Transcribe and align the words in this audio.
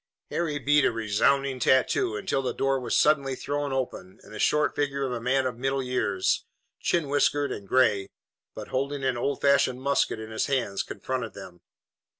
Harry 0.31 0.57
beat 0.57 0.83
a 0.83 0.91
resounding 0.91 1.59
tattoo 1.59 2.15
until 2.15 2.41
the 2.41 2.55
door 2.55 2.79
was 2.79 2.97
suddenly 2.97 3.35
thrown 3.35 3.71
open 3.71 4.19
and 4.23 4.33
the 4.33 4.39
short 4.39 4.75
figure 4.75 5.05
of 5.05 5.11
a 5.11 5.21
man 5.21 5.45
of 5.45 5.59
middle 5.59 5.83
years, 5.83 6.43
chin 6.79 7.07
whiskered 7.07 7.51
and 7.51 7.67
gray, 7.67 8.09
but 8.55 8.69
holding 8.69 9.03
an 9.03 9.15
old 9.15 9.39
fashioned 9.39 9.79
musket 9.79 10.19
in 10.19 10.31
his 10.31 10.47
hands, 10.47 10.81
confronted 10.81 11.35
them. 11.35 11.61